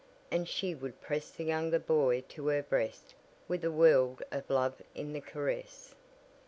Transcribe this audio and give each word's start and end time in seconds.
and 0.31 0.47
she 0.49 0.73
would 0.73 0.99
press 0.99 1.29
the 1.29 1.43
younger 1.43 1.77
boy 1.77 2.21
to 2.27 2.47
her 2.47 2.63
breast 2.63 3.13
with 3.47 3.63
a 3.63 3.69
world 3.71 4.23
of 4.31 4.49
love 4.49 4.81
in 4.95 5.13
the 5.13 5.21
caress. 5.21 5.93